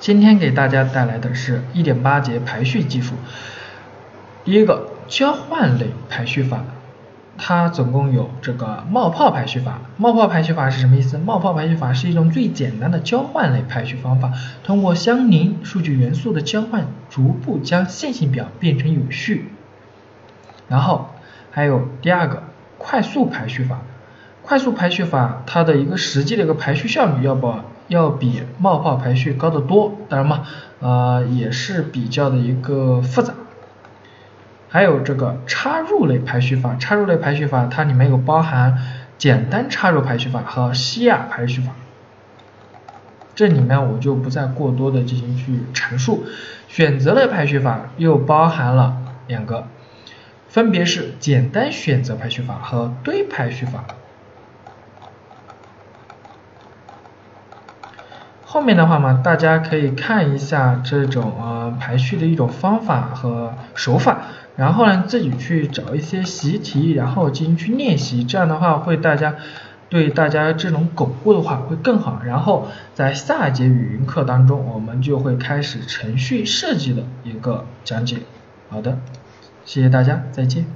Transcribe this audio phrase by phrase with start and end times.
[0.00, 3.14] 今天给大家带来的是一点八节排序技术。
[4.44, 6.64] 第一个交换类排序法，
[7.36, 9.82] 它总共有这个冒泡排序法。
[9.98, 11.18] 冒泡排序法是什么意思？
[11.18, 14.32] 冒泡排序法是一种最简单的交换类排序方法，
[14.64, 19.50] 通过相邻数据元素的交换，逐步将线性表变成有序。
[20.66, 21.10] 然后
[21.50, 22.44] 还有第二个
[22.78, 23.80] 快速排序法。
[24.40, 27.54] 快速排序法，它的一个实际的一个排序效率要不
[27.90, 29.92] 要比冒泡排序高得多？
[30.08, 30.44] 当然嘛，
[30.78, 33.34] 呃也是比较的一个复杂。
[34.68, 38.78] 还有这个插入类排序法，插入类排序法它里面有包含
[39.18, 41.72] 简单插入排序法和西亚排序法，
[43.34, 46.24] 这里面我就不再过多的进行去阐述。
[46.68, 49.66] 选择类排序法又包含了两个，
[50.46, 53.84] 分别是简单选择排序法和堆排序法。
[58.52, 64.22] 后面的话嘛，大家可以看一下这种呃排序的一种方法和手法，
[64.56, 69.36] 然后呢自己去找一些习题，然后进行去练习，这样的话会大家
[69.88, 72.22] 对大家这种巩固的话会更好。
[72.26, 78.16] 然后在下一节语音课当中，我们就会开始程序设计的一个讲解。
[78.68, 78.98] 好的，
[79.64, 80.66] 谢谢大家，再见。